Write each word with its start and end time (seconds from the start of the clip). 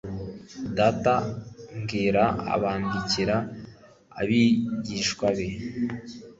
data 0.77 1.15
mbwira 1.77 2.23
bandikira 2.61 3.37
abigishwabe 4.19 5.47